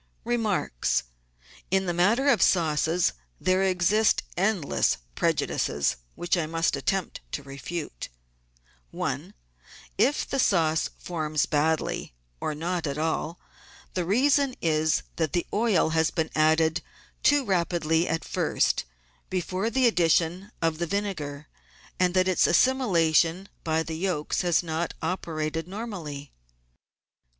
Remarks.— 0.25 1.03
In 1.69 1.85
the 1.85 1.93
matter 1.93 2.27
of 2.27 2.41
sauces 2.41 3.13
there 3.39 3.61
exist 3.61 4.23
endless 4.35 4.97
preju 5.15 5.45
dices, 5.47 5.97
which 6.15 6.35
I 6.35 6.47
must 6.47 6.75
attempt 6.75 7.21
to 7.33 7.43
refute:— 7.43 8.09
1. 8.89 9.35
If 9.99 10.27
the 10.27 10.39
sauce 10.39 10.89
forms 10.97 11.45
badly, 11.45 12.15
or 12.39 12.55
not 12.55 12.87
at 12.87 12.97
all, 12.97 13.39
the 13.93 14.03
reason 14.03 14.55
is 14.59 15.03
that 15.17 15.33
the 15.33 15.45
oil 15.53 15.89
has 15.89 16.09
been 16.09 16.31
added 16.33 16.81
too 17.21 17.45
rapidly 17.45 18.07
at 18.07 18.25
first, 18.25 18.85
before 19.29 19.69
the 19.69 19.85
addition 19.85 20.51
of 20.63 20.79
the 20.79 20.87
vinegar, 20.87 21.47
and 21.99 22.15
that 22.15 22.27
its 22.27 22.47
assimilation 22.47 23.49
by 23.63 23.83
the 23.83 23.97
yolks 23.99 24.41
has 24.41 24.63
not 24.63 24.95
operated 25.03 25.67
normally. 25.67 26.31